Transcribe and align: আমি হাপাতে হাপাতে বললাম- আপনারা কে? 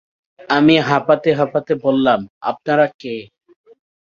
আমি 0.49 0.75
হাপাতে 0.89 1.29
হাপাতে 1.33 1.73
বললাম- 1.85 2.19
আপনারা 2.51 2.85
কে? 2.99 3.15